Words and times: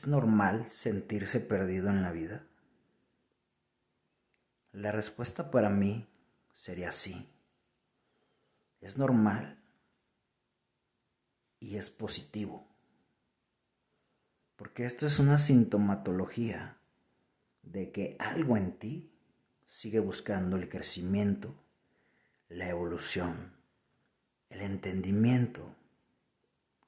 ¿Es 0.00 0.06
normal 0.06 0.66
sentirse 0.66 1.40
perdido 1.40 1.90
en 1.90 2.00
la 2.00 2.10
vida? 2.10 2.42
La 4.72 4.92
respuesta 4.92 5.50
para 5.50 5.68
mí 5.68 6.08
sería 6.54 6.90
sí. 6.90 7.28
Es 8.80 8.96
normal 8.96 9.62
y 11.58 11.76
es 11.76 11.90
positivo. 11.90 12.66
Porque 14.56 14.86
esto 14.86 15.04
es 15.04 15.18
una 15.18 15.36
sintomatología 15.36 16.78
de 17.60 17.92
que 17.92 18.16
algo 18.20 18.56
en 18.56 18.78
ti 18.78 19.12
sigue 19.66 20.00
buscando 20.00 20.56
el 20.56 20.70
crecimiento, 20.70 21.54
la 22.48 22.70
evolución, 22.70 23.52
el 24.48 24.62
entendimiento 24.62 25.76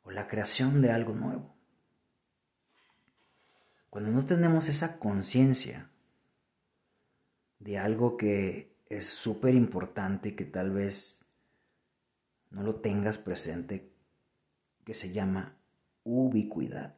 o 0.03 0.11
la 0.11 0.29
creación 0.29 0.81
de 0.81 0.93
algo 0.93 1.13
nuevo. 1.13 1.62
Cuando 3.93 4.11
no 4.11 4.25
tenemos 4.25 4.71
esa 4.71 4.99
conciencia 4.99 5.91
de 7.59 7.77
algo 7.77 8.17
que 8.17 8.75
es 8.89 9.07
súper 9.07 9.55
importante 9.55 10.35
que 10.35 10.47
tal 10.47 10.71
vez 10.71 11.27
no 12.49 12.63
lo 12.63 12.77
tengas 12.77 13.19
presente, 13.19 13.93
que 14.87 14.95
se 14.95 15.13
llama 15.13 15.59
ubicuidad. 16.05 16.95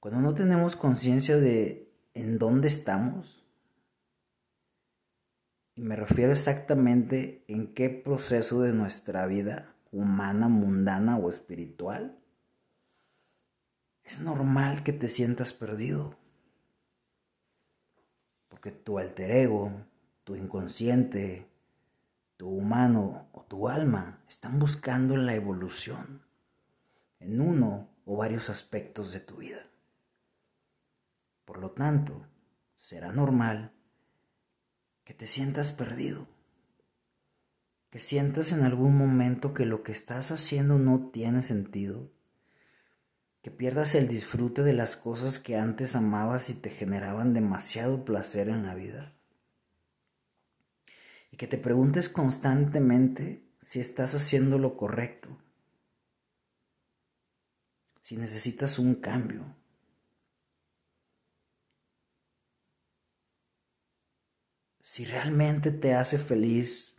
Cuando 0.00 0.22
no 0.22 0.32
tenemos 0.32 0.76
conciencia 0.76 1.36
de 1.36 1.92
en 2.14 2.38
dónde 2.38 2.68
estamos, 2.68 3.46
y 5.74 5.82
me 5.82 5.94
refiero 5.94 6.32
exactamente 6.32 7.44
en 7.48 7.74
qué 7.74 7.90
proceso 7.90 8.62
de 8.62 8.72
nuestra 8.72 9.26
vida 9.26 9.74
humana, 9.92 10.48
mundana 10.48 11.18
o 11.18 11.28
espiritual, 11.28 12.17
es 14.08 14.22
normal 14.22 14.82
que 14.84 14.94
te 14.94 15.06
sientas 15.06 15.52
perdido. 15.52 16.16
Porque 18.48 18.72
tu 18.72 18.98
alter 18.98 19.30
ego, 19.30 19.70
tu 20.24 20.34
inconsciente, 20.34 21.46
tu 22.38 22.48
humano 22.48 23.28
o 23.32 23.42
tu 23.42 23.68
alma 23.68 24.24
están 24.26 24.58
buscando 24.58 25.14
la 25.18 25.34
evolución 25.34 26.22
en 27.20 27.42
uno 27.42 27.90
o 28.06 28.16
varios 28.16 28.48
aspectos 28.48 29.12
de 29.12 29.20
tu 29.20 29.36
vida. 29.36 29.66
Por 31.44 31.58
lo 31.58 31.72
tanto, 31.72 32.26
será 32.76 33.12
normal 33.12 33.72
que 35.04 35.12
te 35.12 35.26
sientas 35.26 35.70
perdido, 35.70 36.26
que 37.90 37.98
sientas 37.98 38.52
en 38.52 38.62
algún 38.62 38.96
momento 38.96 39.52
que 39.52 39.66
lo 39.66 39.82
que 39.82 39.92
estás 39.92 40.32
haciendo 40.32 40.78
no 40.78 41.10
tiene 41.10 41.42
sentido 41.42 42.10
que 43.48 43.54
pierdas 43.54 43.94
el 43.94 44.08
disfrute 44.08 44.62
de 44.62 44.74
las 44.74 44.98
cosas 44.98 45.38
que 45.38 45.56
antes 45.56 45.96
amabas 45.96 46.50
y 46.50 46.54
te 46.54 46.68
generaban 46.68 47.32
demasiado 47.32 48.04
placer 48.04 48.50
en 48.50 48.66
la 48.66 48.74
vida. 48.74 49.14
Y 51.30 51.38
que 51.38 51.46
te 51.46 51.56
preguntes 51.56 52.10
constantemente 52.10 53.42
si 53.62 53.80
estás 53.80 54.14
haciendo 54.14 54.58
lo 54.58 54.76
correcto, 54.76 55.30
si 58.02 58.18
necesitas 58.18 58.78
un 58.78 58.96
cambio. 58.96 59.56
Si 64.82 65.06
realmente 65.06 65.70
te 65.70 65.94
hace 65.94 66.18
feliz 66.18 66.98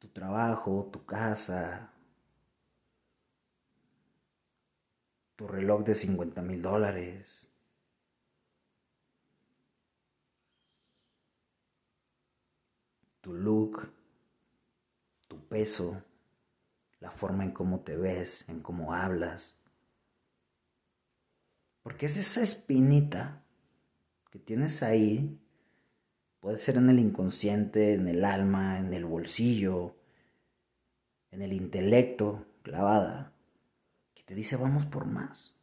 tu 0.00 0.08
trabajo, 0.08 0.90
tu 0.92 1.06
casa, 1.06 1.93
tu 5.36 5.46
reloj 5.48 5.84
de 5.84 5.94
50 5.94 6.42
mil 6.42 6.62
dólares. 6.62 7.48
Tu 13.20 13.32
look, 13.32 13.90
tu 15.28 15.38
peso, 15.48 16.02
la 17.00 17.10
forma 17.10 17.44
en 17.44 17.52
cómo 17.52 17.80
te 17.80 17.96
ves, 17.96 18.44
en 18.48 18.60
cómo 18.60 18.92
hablas. 18.92 19.58
Porque 21.82 22.06
es 22.06 22.16
esa 22.16 22.42
espinita 22.42 23.42
que 24.30 24.38
tienes 24.38 24.82
ahí, 24.82 25.38
puede 26.40 26.58
ser 26.58 26.76
en 26.76 26.90
el 26.90 26.98
inconsciente, 26.98 27.94
en 27.94 28.08
el 28.08 28.24
alma, 28.24 28.78
en 28.78 28.92
el 28.92 29.04
bolsillo, 29.04 29.96
en 31.30 31.42
el 31.42 31.52
intelecto, 31.52 32.46
clavada 32.62 33.33
te 34.22 34.34
dice 34.34 34.56
vamos 34.56 34.86
por 34.86 35.06
más. 35.06 35.56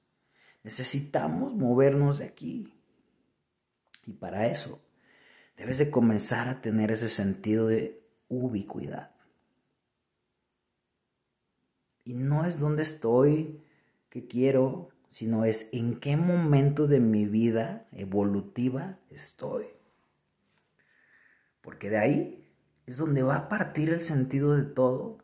Necesitamos 0.64 1.56
movernos 1.56 2.20
de 2.20 2.26
aquí. 2.26 2.74
Y 4.06 4.14
para 4.14 4.48
eso 4.48 4.82
debes 5.58 5.78
de 5.78 5.92
comenzar 5.92 6.48
a 6.48 6.62
tener 6.62 6.92
ese 6.92 7.08
sentido 7.08 7.68
de 7.68 8.04
ubicuidad. 8.28 9.12
Y 12.04 12.16
no 12.16 12.46
es 12.46 12.60
donde 12.60 12.84
estoy, 12.84 13.62
qué 14.10 14.28
quiero, 14.28 14.90
sino 15.12 15.46
es 15.46 15.70
en 15.72 16.00
qué 16.00 16.18
momento 16.18 16.88
de 16.88 17.00
mi 17.00 17.26
vida 17.26 17.88
evolutiva 17.92 19.00
estoy. 19.10 19.68
Porque 21.62 21.90
de 21.90 21.98
ahí 21.98 22.54
es 22.88 22.98
donde 22.98 23.22
va 23.22 23.36
a 23.36 23.50
partir 23.50 23.90
el 23.90 24.02
sentido 24.02 24.56
de 24.56 24.64
todo 24.64 25.20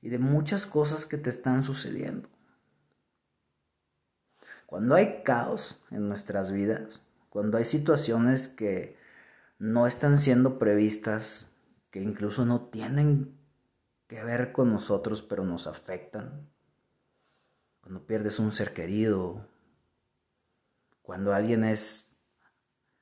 y 0.00 0.08
de 0.08 0.18
muchas 0.18 0.66
cosas 0.66 1.06
que 1.06 1.18
te 1.18 1.30
están 1.30 1.62
sucediendo. 1.62 2.28
Cuando 4.72 4.94
hay 4.94 5.22
caos 5.22 5.84
en 5.90 6.08
nuestras 6.08 6.50
vidas, 6.50 7.02
cuando 7.28 7.58
hay 7.58 7.66
situaciones 7.66 8.48
que 8.48 8.96
no 9.58 9.86
están 9.86 10.16
siendo 10.16 10.58
previstas, 10.58 11.52
que 11.90 12.00
incluso 12.00 12.46
no 12.46 12.70
tienen 12.70 13.38
que 14.06 14.24
ver 14.24 14.50
con 14.50 14.72
nosotros, 14.72 15.20
pero 15.20 15.44
nos 15.44 15.66
afectan, 15.66 16.48
cuando 17.82 18.06
pierdes 18.06 18.38
un 18.38 18.50
ser 18.50 18.72
querido, 18.72 19.46
cuando 21.02 21.34
alguien 21.34 21.64
es 21.64 22.16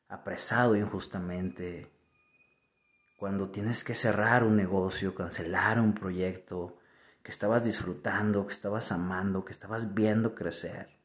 apresado 0.09 0.75
injustamente, 0.75 1.88
cuando 3.16 3.50
tienes 3.53 3.84
que 3.84 3.94
cerrar 3.94 4.42
un 4.42 4.56
negocio, 4.56 5.14
cancelar 5.14 5.78
un 5.78 5.94
proyecto 5.94 6.80
que 7.22 7.30
estabas 7.30 7.64
disfrutando, 7.64 8.48
que 8.48 8.54
estabas 8.54 8.91
amando, 8.91 9.44
que 9.44 9.53
estabas 9.53 9.94
viendo 9.94 10.34
crecer. 10.34 11.00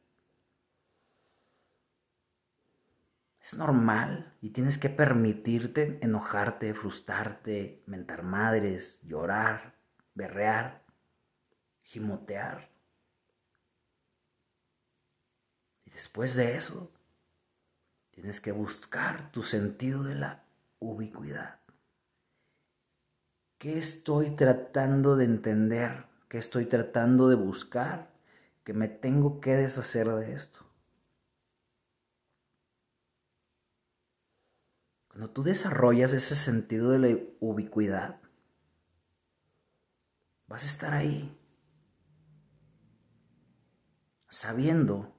Es 3.46 3.56
normal 3.56 4.34
y 4.40 4.50
tienes 4.50 4.76
que 4.76 4.90
permitirte 4.90 6.00
enojarte, 6.02 6.74
frustrarte, 6.74 7.80
mentar 7.86 8.24
madres, 8.24 9.00
llorar, 9.04 9.76
berrear, 10.14 10.82
gimotear. 11.84 12.68
Y 15.84 15.90
después 15.92 16.34
de 16.34 16.56
eso, 16.56 16.90
tienes 18.10 18.40
que 18.40 18.50
buscar 18.50 19.30
tu 19.30 19.44
sentido 19.44 20.02
de 20.02 20.16
la 20.16 20.42
ubicuidad. 20.80 21.60
¿Qué 23.58 23.78
estoy 23.78 24.34
tratando 24.34 25.14
de 25.14 25.24
entender? 25.24 26.06
¿Qué 26.28 26.38
estoy 26.38 26.66
tratando 26.66 27.28
de 27.28 27.36
buscar? 27.36 28.10
Que 28.64 28.72
me 28.72 28.88
tengo 28.88 29.40
que 29.40 29.54
deshacer 29.54 30.08
de 30.08 30.32
esto. 30.32 30.66
Cuando 35.16 35.32
tú 35.32 35.42
desarrollas 35.42 36.12
ese 36.12 36.36
sentido 36.36 36.90
de 36.90 36.98
la 36.98 37.18
ubicuidad, 37.40 38.20
vas 40.46 40.62
a 40.62 40.66
estar 40.66 40.92
ahí, 40.92 41.34
sabiendo 44.28 45.16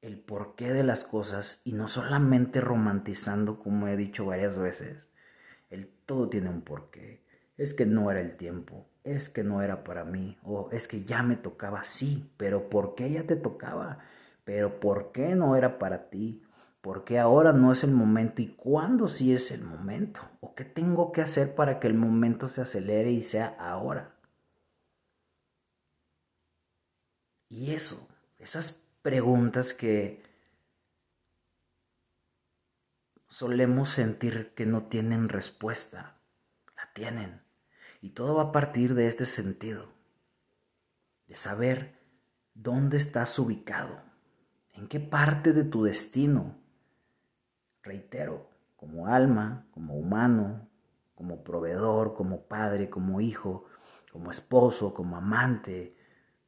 el 0.00 0.18
porqué 0.18 0.72
de 0.72 0.82
las 0.82 1.04
cosas 1.04 1.60
y 1.62 1.74
no 1.74 1.88
solamente 1.88 2.62
romantizando, 2.62 3.58
como 3.58 3.86
he 3.86 3.98
dicho 3.98 4.24
varias 4.24 4.56
veces, 4.56 5.12
el 5.68 5.86
todo 5.86 6.30
tiene 6.30 6.48
un 6.48 6.62
porqué. 6.62 7.22
Es 7.58 7.74
que 7.74 7.84
no 7.84 8.10
era 8.10 8.22
el 8.22 8.38
tiempo, 8.38 8.88
es 9.04 9.28
que 9.28 9.44
no 9.44 9.60
era 9.60 9.84
para 9.84 10.06
mí, 10.06 10.38
o 10.42 10.70
es 10.72 10.88
que 10.88 11.04
ya 11.04 11.22
me 11.22 11.36
tocaba, 11.36 11.84
sí, 11.84 12.32
pero 12.38 12.70
¿por 12.70 12.94
qué 12.94 13.12
ya 13.12 13.24
te 13.24 13.36
tocaba? 13.36 13.98
Pero 14.44 14.80
¿por 14.80 15.12
qué 15.12 15.36
no 15.36 15.54
era 15.54 15.78
para 15.78 16.08
ti? 16.08 16.42
¿Por 16.80 17.04
qué 17.04 17.18
ahora 17.18 17.52
no 17.52 17.72
es 17.72 17.84
el 17.84 17.92
momento 17.92 18.40
y 18.42 18.54
cuándo 18.54 19.08
sí 19.08 19.32
es 19.32 19.50
el 19.50 19.62
momento? 19.62 20.22
¿O 20.40 20.54
qué 20.54 20.64
tengo 20.64 21.12
que 21.12 21.20
hacer 21.20 21.54
para 21.54 21.78
que 21.78 21.88
el 21.88 21.94
momento 21.94 22.48
se 22.48 22.62
acelere 22.62 23.10
y 23.10 23.22
sea 23.22 23.54
ahora? 23.58 24.14
Y 27.50 27.72
eso, 27.72 28.08
esas 28.38 28.80
preguntas 29.02 29.74
que 29.74 30.22
solemos 33.28 33.90
sentir 33.90 34.54
que 34.54 34.66
no 34.66 34.84
tienen 34.84 35.28
respuesta, 35.28 36.16
la 36.76 36.92
tienen. 36.92 37.42
Y 38.00 38.10
todo 38.10 38.34
va 38.36 38.44
a 38.44 38.52
partir 38.52 38.94
de 38.94 39.08
este 39.08 39.26
sentido. 39.26 39.92
de 41.26 41.36
saber 41.36 41.94
dónde 42.54 42.96
estás 42.96 43.38
ubicado, 43.38 44.02
en 44.72 44.88
qué 44.88 44.98
parte 44.98 45.52
de 45.52 45.62
tu 45.62 45.84
destino. 45.84 46.58
Reitero, 47.82 48.50
como 48.76 49.06
alma, 49.06 49.66
como 49.72 49.94
humano, 49.94 50.68
como 51.14 51.42
proveedor, 51.44 52.14
como 52.14 52.46
padre, 52.46 52.88
como 52.88 53.20
hijo, 53.20 53.66
como 54.12 54.30
esposo, 54.30 54.94
como 54.94 55.16
amante, 55.16 55.96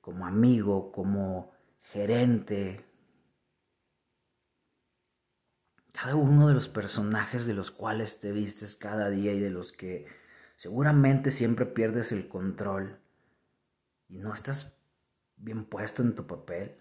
como 0.00 0.26
amigo, 0.26 0.93
como 0.93 1.52
gerente. 1.82 2.84
Cada 5.93 6.17
uno 6.17 6.49
de 6.49 6.55
los 6.55 6.69
personajes 6.69 7.46
de 7.46 7.55
los 7.55 7.70
cuales 7.70 8.19
te 8.20 8.32
vistes 8.32 8.76
cada 8.76 9.11
día 9.11 9.32
y 9.32 9.40
de 9.40 9.50
los 9.50 9.73
que 9.73 10.06
seguramente 10.56 11.31
siempre 11.31 11.67
pierdes 11.67 12.12
el 12.12 12.29
control 12.29 12.99
y 14.08 14.19
no 14.19 14.34
estás 14.34 14.75
bien 15.37 15.64
puesto 15.64 16.02
en 16.02 16.14
tu 16.14 16.26
papel, 16.26 16.76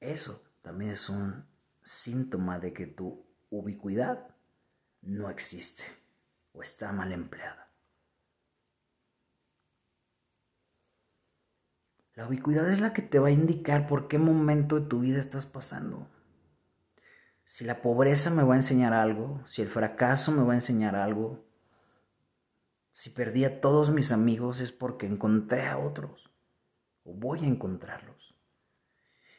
eso 0.00 0.42
también 0.62 0.90
es 0.92 1.08
un 1.08 1.46
síntoma 1.84 2.58
de 2.58 2.72
que 2.72 2.86
tu 2.86 3.24
ubicuidad 3.50 4.34
no 5.02 5.30
existe 5.30 5.84
o 6.52 6.62
está 6.62 6.90
mal 6.92 7.12
empleada. 7.12 7.70
La 12.14 12.26
ubicuidad 12.26 12.70
es 12.70 12.80
la 12.80 12.92
que 12.92 13.02
te 13.02 13.18
va 13.18 13.28
a 13.28 13.32
indicar 13.32 13.86
por 13.86 14.08
qué 14.08 14.18
momento 14.18 14.80
de 14.80 14.86
tu 14.86 15.00
vida 15.00 15.18
estás 15.18 15.46
pasando. 15.46 16.08
Si 17.44 17.64
la 17.64 17.82
pobreza 17.82 18.30
me 18.30 18.44
va 18.44 18.54
a 18.54 18.58
enseñar 18.58 18.94
algo, 18.94 19.42
si 19.46 19.62
el 19.62 19.68
fracaso 19.68 20.32
me 20.32 20.44
va 20.44 20.52
a 20.52 20.56
enseñar 20.56 20.96
algo, 20.96 21.44
si 22.92 23.10
perdí 23.10 23.44
a 23.44 23.60
todos 23.60 23.90
mis 23.90 24.12
amigos 24.12 24.60
es 24.60 24.70
porque 24.70 25.06
encontré 25.06 25.66
a 25.66 25.78
otros 25.78 26.30
o 27.02 27.12
voy 27.12 27.40
a 27.40 27.48
encontrarlos. 27.48 28.34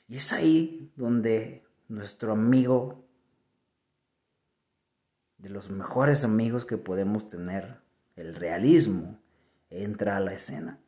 Y 0.08 0.18
es 0.18 0.34
ahí 0.34 0.94
donde 0.98 1.66
nuestro 1.88 2.32
amigo, 2.32 3.06
de 5.38 5.50
los 5.50 5.70
mejores 5.70 6.24
amigos 6.24 6.66
que 6.66 6.78
podemos 6.78 7.28
tener, 7.28 7.80
el 8.16 8.36
realismo, 8.36 9.20
entra 9.70 10.18
a 10.18 10.20
la 10.20 10.34
escena. 10.34 10.80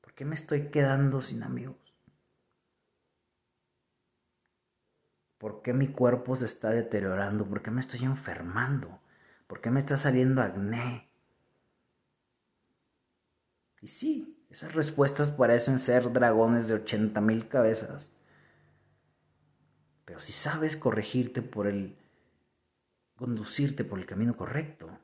¿Por 0.00 0.14
qué 0.14 0.24
me 0.24 0.34
estoy 0.34 0.70
quedando 0.70 1.20
sin 1.20 1.42
amigos? 1.42 1.76
¿Por 5.38 5.60
qué 5.62 5.74
mi 5.74 5.88
cuerpo 5.88 6.36
se 6.36 6.46
está 6.46 6.70
deteriorando? 6.70 7.46
¿Por 7.46 7.62
qué 7.62 7.70
me 7.70 7.80
estoy 7.80 8.04
enfermando? 8.04 9.00
¿Por 9.46 9.60
qué 9.60 9.70
me 9.70 9.80
está 9.80 9.96
saliendo 9.96 10.40
acné? 10.40 11.08
Y 13.82 13.88
sí, 13.88 14.38
esas 14.48 14.74
respuestas 14.74 15.30
parecen 15.30 15.78
ser 15.78 16.10
dragones 16.12 16.68
de 16.68 16.76
80 16.76 17.20
mil 17.20 17.48
cabezas. 17.48 18.10
Pero 20.04 20.20
si 20.20 20.32
sabes 20.32 20.76
corregirte 20.76 21.42
por 21.42 21.66
el, 21.66 21.96
conducirte 23.16 23.84
por 23.84 23.98
el 23.98 24.06
camino 24.06 24.36
correcto, 24.36 24.98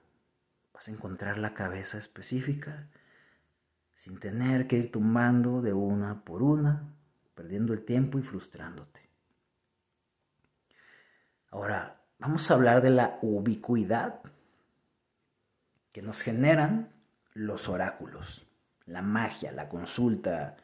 vas 0.73 0.88
a 0.88 0.91
encontrar 0.93 1.38
la 1.38 1.55
cabeza 1.55 1.99
específica 1.99 2.88
sin 3.94 4.19
tener 4.19 4.67
que 4.67 4.76
ir 4.76 4.91
tumbando 4.91 5.62
de 5.62 5.73
una 5.73 6.25
por 6.25 6.43
una, 6.43 6.94
perdiendo 7.35 7.73
el 7.73 7.85
tiempo 7.85 8.19
y 8.19 8.23
frustrándote. 8.23 9.08
Ahora, 11.50 12.03
vamos 12.19 12.50
a 12.50 12.55
hablar 12.55 12.81
de 12.81 12.91
la 12.91 13.19
ubicuidad 13.23 14.20
que 15.93 16.03
nos 16.03 16.23
generan 16.23 16.93
los 17.35 17.69
oráculos 17.69 18.46
la 18.91 19.03
magia, 19.03 19.53
la 19.53 19.69
consulta, 19.69 20.56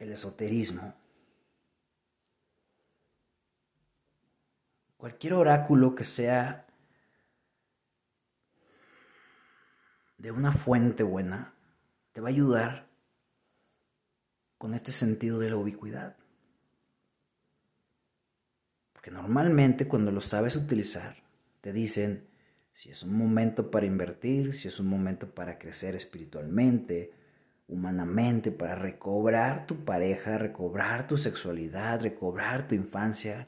el 0.00 0.12
esoterismo. 0.12 0.94
Cualquier 4.96 5.34
oráculo 5.34 5.94
que 5.94 6.04
sea 6.04 6.66
de 10.18 10.30
una 10.30 10.52
fuente 10.52 11.02
buena 11.02 11.54
te 12.12 12.20
va 12.20 12.28
a 12.28 12.32
ayudar 12.32 12.88
con 14.58 14.74
este 14.74 14.90
sentido 14.90 15.38
de 15.38 15.50
la 15.50 15.56
ubicuidad. 15.56 16.16
Porque 18.92 19.10
normalmente 19.10 19.86
cuando 19.86 20.10
lo 20.12 20.20
sabes 20.20 20.56
utilizar, 20.56 21.16
te 21.60 21.72
dicen, 21.72 22.26
si 22.72 22.90
es 22.90 23.02
un 23.02 23.14
momento 23.14 23.70
para 23.70 23.86
invertir, 23.86 24.54
si 24.54 24.68
es 24.68 24.80
un 24.80 24.86
momento 24.86 25.34
para 25.34 25.58
crecer 25.58 25.94
espiritualmente, 25.94 27.19
humanamente, 27.70 28.50
para 28.50 28.74
recobrar 28.74 29.66
tu 29.66 29.84
pareja, 29.84 30.38
recobrar 30.38 31.06
tu 31.06 31.16
sexualidad, 31.16 32.02
recobrar 32.02 32.66
tu 32.66 32.74
infancia, 32.74 33.46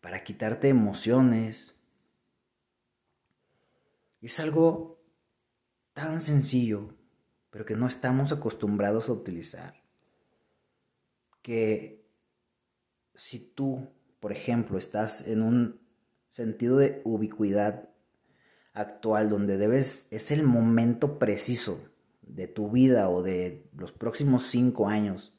para 0.00 0.24
quitarte 0.24 0.68
emociones. 0.68 1.76
Es 4.22 4.40
algo 4.40 4.98
tan 5.92 6.22
sencillo, 6.22 6.94
pero 7.50 7.66
que 7.66 7.76
no 7.76 7.86
estamos 7.86 8.32
acostumbrados 8.32 9.08
a 9.08 9.12
utilizar. 9.12 9.82
Que 11.42 12.02
si 13.14 13.38
tú, 13.38 13.90
por 14.20 14.32
ejemplo, 14.32 14.78
estás 14.78 15.28
en 15.28 15.42
un 15.42 15.80
sentido 16.28 16.78
de 16.78 17.02
ubicuidad 17.04 17.90
actual 18.72 19.28
donde 19.28 19.58
debes, 19.58 20.08
es 20.10 20.30
el 20.30 20.44
momento 20.44 21.18
preciso 21.18 21.93
de 22.26 22.48
tu 22.48 22.70
vida 22.70 23.08
o 23.08 23.22
de 23.22 23.66
los 23.76 23.92
próximos 23.92 24.46
cinco 24.46 24.88
años, 24.88 25.32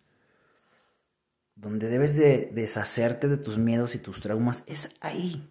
donde 1.56 1.88
debes 1.88 2.16
de 2.16 2.52
deshacerte 2.54 3.28
de 3.28 3.38
tus 3.38 3.58
miedos 3.58 3.96
y 3.96 4.00
tus 4.00 4.22
traumas, 4.22 4.64
es 4.68 4.96
ahí. 5.02 5.50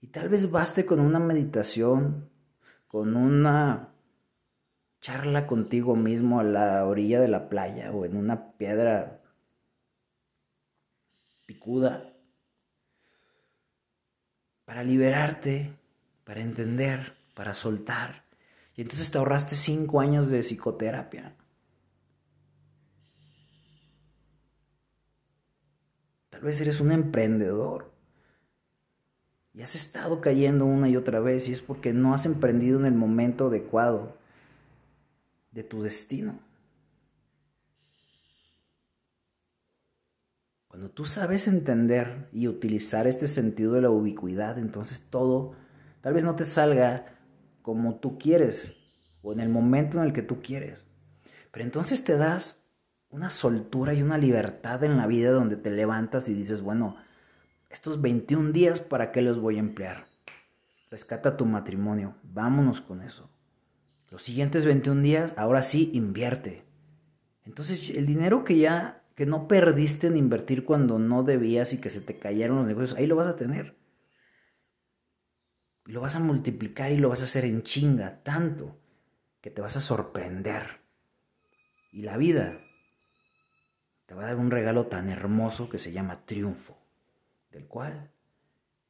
Y 0.00 0.08
tal 0.08 0.28
vez 0.28 0.50
baste 0.50 0.86
con 0.86 1.00
una 1.00 1.20
meditación, 1.20 2.30
con 2.88 3.16
una 3.16 3.90
charla 5.00 5.46
contigo 5.46 5.96
mismo 5.96 6.40
a 6.40 6.44
la 6.44 6.86
orilla 6.86 7.20
de 7.20 7.28
la 7.28 7.48
playa 7.48 7.92
o 7.92 8.04
en 8.04 8.16
una 8.16 8.52
piedra 8.52 9.22
picuda 11.46 12.12
para 14.64 14.84
liberarte 14.84 15.80
para 16.30 16.42
entender, 16.42 17.16
para 17.34 17.54
soltar. 17.54 18.22
Y 18.80 18.82
entonces 18.82 19.10
te 19.10 19.18
ahorraste 19.18 19.56
cinco 19.56 20.00
años 20.00 20.30
de 20.30 20.42
psicoterapia. 20.42 21.36
Tal 26.30 26.40
vez 26.40 26.62
eres 26.62 26.80
un 26.80 26.90
emprendedor 26.90 27.92
y 29.52 29.60
has 29.60 29.74
estado 29.74 30.22
cayendo 30.22 30.64
una 30.64 30.88
y 30.88 30.96
otra 30.96 31.20
vez 31.20 31.46
y 31.50 31.52
es 31.52 31.60
porque 31.60 31.92
no 31.92 32.14
has 32.14 32.24
emprendido 32.24 32.80
en 32.80 32.86
el 32.86 32.94
momento 32.94 33.48
adecuado 33.48 34.16
de 35.52 35.62
tu 35.62 35.82
destino. 35.82 36.40
Cuando 40.68 40.88
tú 40.88 41.04
sabes 41.04 41.48
entender 41.48 42.30
y 42.32 42.48
utilizar 42.48 43.06
este 43.06 43.26
sentido 43.26 43.74
de 43.74 43.82
la 43.82 43.90
ubicuidad, 43.90 44.58
entonces 44.58 45.02
todo 45.10 45.54
Tal 46.00 46.14
vez 46.14 46.24
no 46.24 46.34
te 46.34 46.44
salga 46.44 47.19
como 47.62 47.96
tú 47.96 48.18
quieres 48.18 48.76
o 49.22 49.32
en 49.32 49.40
el 49.40 49.48
momento 49.48 49.98
en 49.98 50.04
el 50.04 50.12
que 50.12 50.22
tú 50.22 50.40
quieres. 50.42 50.86
Pero 51.50 51.64
entonces 51.64 52.04
te 52.04 52.16
das 52.16 52.64
una 53.10 53.30
soltura 53.30 53.92
y 53.92 54.02
una 54.02 54.18
libertad 54.18 54.84
en 54.84 54.96
la 54.96 55.06
vida 55.06 55.32
donde 55.32 55.56
te 55.56 55.70
levantas 55.70 56.28
y 56.28 56.34
dices, 56.34 56.62
bueno, 56.62 56.96
estos 57.68 58.00
21 58.00 58.52
días, 58.52 58.80
¿para 58.80 59.12
qué 59.12 59.20
los 59.22 59.40
voy 59.40 59.56
a 59.56 59.60
emplear? 59.60 60.06
Rescata 60.90 61.36
tu 61.36 61.44
matrimonio, 61.44 62.14
vámonos 62.22 62.80
con 62.80 63.02
eso. 63.02 63.30
Los 64.10 64.22
siguientes 64.22 64.64
21 64.64 65.02
días, 65.02 65.34
ahora 65.36 65.62
sí, 65.62 65.90
invierte. 65.94 66.64
Entonces, 67.44 67.90
el 67.90 68.06
dinero 68.06 68.44
que 68.44 68.58
ya, 68.58 69.04
que 69.14 69.26
no 69.26 69.46
perdiste 69.46 70.08
en 70.08 70.16
invertir 70.16 70.64
cuando 70.64 70.98
no 70.98 71.22
debías 71.22 71.72
y 71.72 71.78
que 71.78 71.90
se 71.90 72.00
te 72.00 72.18
cayeron 72.18 72.58
los 72.58 72.66
negocios, 72.66 72.98
ahí 72.98 73.06
lo 73.06 73.16
vas 73.16 73.28
a 73.28 73.36
tener. 73.36 73.76
Y 75.90 75.92
lo 75.92 76.02
vas 76.02 76.14
a 76.14 76.20
multiplicar 76.20 76.92
y 76.92 76.98
lo 76.98 77.08
vas 77.08 77.20
a 77.20 77.24
hacer 77.24 77.44
en 77.44 77.64
chinga, 77.64 78.22
tanto 78.22 78.78
que 79.40 79.50
te 79.50 79.60
vas 79.60 79.76
a 79.76 79.80
sorprender. 79.80 80.82
Y 81.90 82.02
la 82.02 82.16
vida 82.16 82.60
te 84.06 84.14
va 84.14 84.22
a 84.22 84.26
dar 84.26 84.36
un 84.36 84.52
regalo 84.52 84.86
tan 84.86 85.08
hermoso 85.08 85.68
que 85.68 85.80
se 85.80 85.90
llama 85.90 86.24
triunfo, 86.24 86.78
del 87.50 87.66
cual 87.66 88.08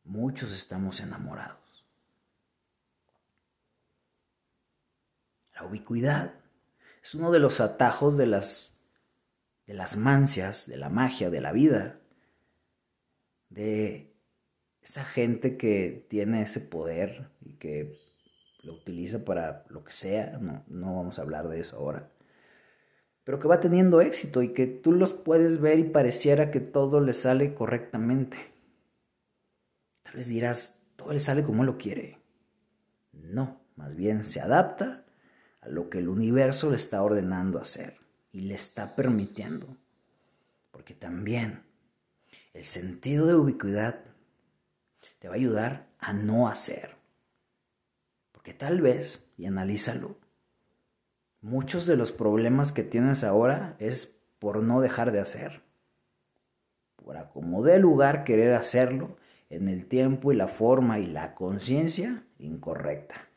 muchos 0.05 0.53
estamos 0.53 1.01
enamorados. 1.01 1.87
La 5.55 5.65
ubicuidad 5.65 6.35
es 7.03 7.15
uno 7.15 7.31
de 7.31 7.41
los 7.41 7.63
atajos 7.63 8.19
de 8.19 8.27
las, 8.27 8.79
de 9.67 9.73
las 9.73 9.97
mancias, 9.97 10.67
de 10.67 10.77
la 10.77 10.91
magia, 10.91 11.31
de 11.31 11.41
la 11.41 11.53
vida, 11.53 11.99
de 13.49 14.10
esa 14.83 15.05
gente 15.05 15.57
que 15.57 16.07
tiene 16.09 16.43
ese 16.43 16.61
poder 16.61 17.29
y 17.45 17.55
que 17.55 18.01
lo 18.63 18.75
utiliza 18.75 19.25
para 19.25 19.65
lo 19.69 19.85
que 19.85 19.93
sea, 19.93 20.39
no, 20.41 20.65
no 20.69 20.97
vamos 20.97 21.19
a 21.19 21.23
hablar 21.23 21.49
de 21.49 21.61
eso 21.61 21.77
ahora, 21.77 22.11
pero 23.25 23.39
que 23.39 23.49
va 23.49 23.61
teniendo 23.61 24.01
éxito 24.01 24.43
y 24.43 24.53
que 24.53 24.67
tú 24.67 24.93
los 24.93 25.13
puedes 25.13 25.61
ver 25.61 25.79
y 25.79 25.85
pareciera 25.85 26.51
que 26.51 26.61
todo 26.61 27.01
le 27.01 27.13
sale 27.13 27.55
correctamente. 27.55 28.39
Tal 30.03 30.15
vez 30.15 30.29
dirás, 30.29 30.81
todo 30.97 31.13
le 31.13 31.21
sale 31.21 31.45
como 31.45 31.65
lo 31.65 31.79
quiere. 31.79 32.19
No, 33.13 33.61
más 33.77 33.95
bien 33.95 34.25
se 34.25 34.41
adapta 34.41 35.05
a 35.61 35.69
lo 35.69 35.91
que 35.91 35.99
el 35.99 36.09
universo 36.09 36.71
le 36.71 36.77
está 36.77 37.03
ordenando 37.03 37.61
hacer 37.61 37.99
y 38.33 38.43
le 38.43 38.55
está 38.55 38.97
permitiendo. 38.97 39.77
Porque 40.71 40.95
también 40.95 41.63
el 42.53 42.65
sentido 42.65 43.27
de 43.27 43.35
ubicuidad 43.35 44.10
te 45.21 45.29
va 45.29 45.35
a 45.35 45.37
ayudar 45.37 45.87
a 46.01 46.13
no 46.13 46.49
hacer. 46.49 46.97
Porque 48.33 48.53
tal 48.53 48.81
vez, 48.81 49.25
y 49.37 49.47
analízalo, 49.47 50.17
muchos 51.41 51.87
de 51.87 51.97
los 51.97 52.11
problemas 52.11 52.73
que 52.73 52.83
tienes 52.83 53.23
ahora 53.23 53.77
es 53.79 54.17
por 54.39 54.63
no 54.63 54.81
dejar 54.81 55.13
de 55.13 55.21
hacer. 55.21 55.63
Por 56.97 57.17
acomodar 57.17 57.79
lugar 57.79 58.25
querer 58.25 58.55
hacerlo 58.55 59.17
en 59.51 59.69
el 59.69 59.87
tiempo 59.87 60.33
y 60.33 60.37
la 60.37 60.49
forma 60.49 60.99
y 60.99 61.07
la 61.07 61.35
conciencia 61.35 62.25
incorrecta. 62.39 63.29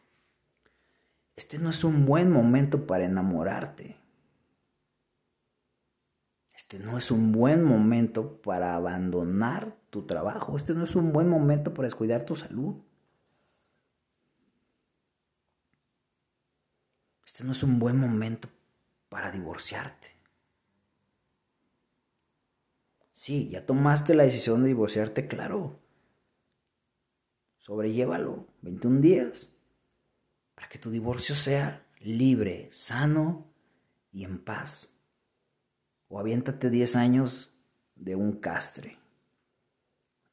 Este 1.35 1.59
no 1.59 1.69
es 1.69 1.83
un 1.83 2.05
buen 2.05 2.31
momento 2.31 2.87
para 2.87 3.05
enamorarte. 3.05 3.97
Este 6.73 6.83
no 6.83 6.97
es 6.97 7.11
un 7.11 7.31
buen 7.31 7.63
momento 7.63 8.41
para 8.41 8.73
abandonar 8.73 9.77
tu 9.91 10.07
trabajo. 10.07 10.57
Este 10.57 10.73
no 10.73 10.85
es 10.85 10.95
un 10.95 11.13
buen 11.13 11.29
momento 11.29 11.71
para 11.71 11.85
descuidar 11.85 12.25
tu 12.25 12.35
salud. 12.35 12.77
Este 17.27 17.43
no 17.43 17.51
es 17.51 17.61
un 17.61 17.77
buen 17.77 17.99
momento 17.99 18.49
para 19.07 19.29
divorciarte. 19.29 20.17
Sí, 23.11 23.49
ya 23.49 23.67
tomaste 23.67 24.15
la 24.15 24.23
decisión 24.23 24.63
de 24.63 24.69
divorciarte, 24.69 25.27
claro. 25.27 25.79
Sobrellévalo 27.59 28.47
21 28.63 28.99
días 28.99 29.55
para 30.55 30.69
que 30.69 30.79
tu 30.79 30.89
divorcio 30.89 31.35
sea 31.35 31.85
libre, 31.99 32.67
sano 32.71 33.45
y 34.11 34.23
en 34.23 34.43
paz. 34.43 34.92
O 36.13 36.19
aviéntate 36.19 36.69
10 36.69 36.95
años 36.95 37.57
de 37.95 38.15
un 38.15 38.33
castre. 38.33 38.99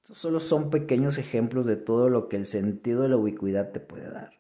Estos 0.02 0.18
solo 0.18 0.38
son 0.38 0.68
pequeños 0.68 1.16
ejemplos 1.16 1.64
de 1.64 1.76
todo 1.76 2.10
lo 2.10 2.28
que 2.28 2.36
el 2.36 2.44
sentido 2.44 3.00
de 3.00 3.08
la 3.08 3.16
ubicuidad 3.16 3.72
te 3.72 3.80
puede 3.80 4.10
dar. 4.10 4.32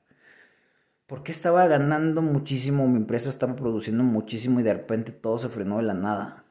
Porque 1.06 1.32
estaba 1.32 1.66
ganando 1.66 2.20
muchísimo, 2.20 2.86
mi 2.86 2.98
empresa 2.98 3.30
estaba 3.30 3.56
produciendo 3.56 4.04
muchísimo 4.04 4.60
y 4.60 4.64
de 4.64 4.74
repente 4.74 5.12
todo 5.12 5.38
se 5.38 5.48
frenó 5.48 5.78
de 5.78 5.84
la 5.84 5.94
nada. 5.94 6.44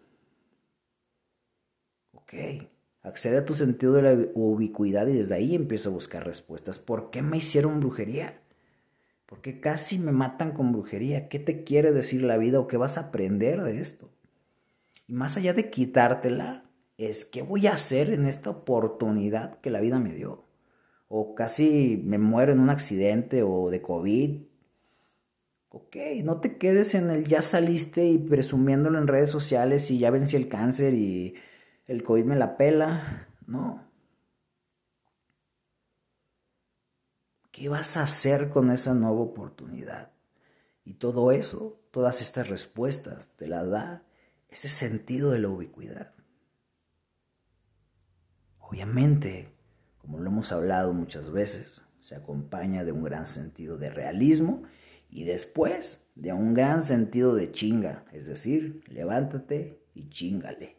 Ok, 2.14 2.34
Accede 3.04 3.38
a 3.38 3.46
tu 3.46 3.54
sentido 3.54 3.94
de 3.94 4.02
la 4.02 4.28
ubicuidad 4.34 5.06
y 5.06 5.14
desde 5.14 5.36
ahí 5.36 5.54
empieza 5.54 5.90
a 5.90 5.94
buscar 5.94 6.26
respuestas. 6.26 6.80
¿Por 6.80 7.12
qué 7.12 7.22
me 7.22 7.38
hicieron 7.38 7.80
brujería? 7.80 8.42
¿Por 9.28 9.42
qué 9.42 9.62
casi 9.62 10.00
me 10.00 10.12
matan 10.12 10.52
con 10.52 10.72
brujería? 10.72 11.30
¿Qué 11.30 11.38
te 11.38 11.64
quiere 11.64 11.92
decir 11.92 12.24
la 12.24 12.38
vida 12.38 12.60
o 12.60 12.68
qué 12.68 12.78
vas 12.78 12.98
a 12.98 13.02
aprender 13.02 13.62
de 13.62 13.82
esto? 13.82 14.10
Y 15.10 15.14
más 15.14 15.38
allá 15.38 15.56
de 15.56 15.72
quitártela, 15.72 16.70
es 16.96 17.26
qué 17.26 17.42
voy 17.42 17.66
a 17.66 17.74
hacer 17.74 18.12
en 18.12 18.28
esta 18.28 18.52
oportunidad 18.52 19.56
que 19.56 19.72
la 19.72 19.82
vida 19.82 19.98
me 20.00 20.14
dio. 20.14 20.46
O 21.08 21.34
casi 21.34 22.00
me 22.06 22.20
muero 22.20 22.54
en 22.54 22.60
un 22.60 22.70
accidente 22.70 23.42
o 23.42 23.72
de 23.72 23.82
COVID. 23.82 24.44
Ok, 25.70 25.96
no 26.24 26.40
te 26.42 26.58
quedes 26.58 26.94
en 26.94 27.10
el 27.10 27.26
ya 27.26 27.42
saliste 27.42 28.06
y 28.06 28.20
presumiéndolo 28.20 29.00
en 29.00 29.08
redes 29.08 29.32
sociales 29.32 29.90
y 29.90 29.98
ya 29.98 30.12
vencí 30.12 30.36
el 30.36 30.48
cáncer 30.48 30.94
y 30.94 31.34
el 31.88 32.04
COVID 32.04 32.26
me 32.26 32.36
la 32.36 32.56
pela. 32.56 33.28
No. 33.48 33.84
¿Qué 37.50 37.68
vas 37.68 37.98
a 37.98 38.04
hacer 38.04 38.50
con 38.50 38.70
esa 38.70 38.94
nueva 38.94 39.22
oportunidad? 39.22 40.12
Y 40.86 40.94
todo 40.94 41.32
eso, 41.32 41.80
todas 41.90 42.22
estas 42.22 42.48
respuestas, 42.48 43.32
te 43.32 43.48
las 43.48 43.68
da 43.68 44.04
ese 44.50 44.70
sentido 44.70 45.32
de 45.32 45.40
la 45.40 45.50
ubicuidad. 45.50 46.14
Obviamente, 48.60 49.54
como 50.00 50.20
lo 50.20 50.30
hemos 50.30 50.52
hablado 50.52 50.94
muchas 50.94 51.32
veces, 51.32 51.86
se 52.00 52.16
acompaña 52.16 52.84
de 52.84 52.92
un 52.92 53.04
gran 53.04 53.28
sentido 53.28 53.78
de 53.78 53.90
realismo 53.90 54.64
y 55.10 55.24
después 55.24 56.08
de 56.16 56.34
un 56.34 56.54
gran 56.54 56.82
sentido 56.82 57.36
de 57.36 57.52
chinga, 57.52 58.06
es 58.12 58.26
decir, 58.26 58.84
levántate 58.88 59.84
y 59.94 60.10
chingale. 60.10 60.78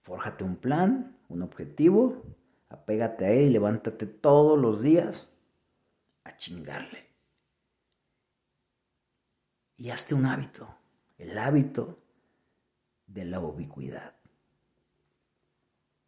Fórjate 0.00 0.44
un 0.44 0.56
plan, 0.56 1.18
un 1.28 1.42
objetivo, 1.42 2.22
apégate 2.68 3.24
a 3.24 3.30
él 3.30 3.46
y 3.46 3.50
levántate 3.50 4.06
todos 4.06 4.58
los 4.58 4.82
días 4.82 5.28
a 6.24 6.36
chingarle. 6.36 7.04
Y 9.76 9.90
hazte 9.90 10.14
un 10.14 10.26
hábito, 10.26 10.74
el 11.18 11.38
hábito 11.38 11.98
de 13.06 13.24
la 13.24 13.40
ubicuidad. 13.40 14.14